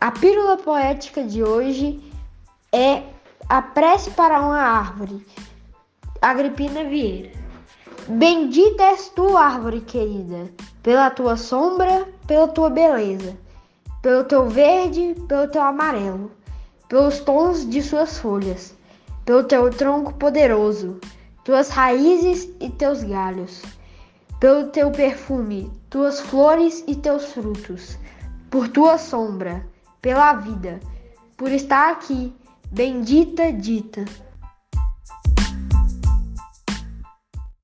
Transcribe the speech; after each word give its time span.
A 0.00 0.12
pílula 0.12 0.56
poética 0.56 1.24
de 1.24 1.42
hoje 1.42 2.00
é 2.72 3.02
a 3.48 3.60
prece 3.60 4.12
para 4.12 4.40
uma 4.40 4.60
árvore. 4.60 5.26
Agripina 6.22 6.84
Vieira. 6.84 7.32
Bendita 8.06 8.84
és 8.84 9.08
tu, 9.08 9.36
árvore 9.36 9.80
querida, 9.80 10.52
pela 10.84 11.10
tua 11.10 11.36
sombra, 11.36 12.06
pela 12.28 12.46
tua 12.46 12.70
beleza, 12.70 13.36
pelo 14.00 14.22
teu 14.22 14.48
verde, 14.48 15.16
pelo 15.26 15.48
teu 15.48 15.62
amarelo, 15.62 16.30
pelos 16.88 17.18
tons 17.18 17.68
de 17.68 17.82
suas 17.82 18.18
folhas, 18.18 18.76
pelo 19.24 19.42
teu 19.42 19.68
tronco 19.68 20.14
poderoso, 20.14 21.00
tuas 21.42 21.70
raízes 21.70 22.48
e 22.60 22.70
teus 22.70 23.02
galhos, 23.02 23.62
pelo 24.38 24.68
teu 24.68 24.92
perfume, 24.92 25.72
tuas 25.90 26.20
flores 26.20 26.84
e 26.86 26.94
teus 26.94 27.32
frutos, 27.32 27.98
por 28.48 28.68
tua 28.68 28.96
sombra, 28.96 29.66
pela 30.00 30.32
vida, 30.34 30.80
por 31.36 31.50
estar 31.50 31.90
aqui, 31.90 32.32
bendita 32.70 33.52
dita. 33.52 34.04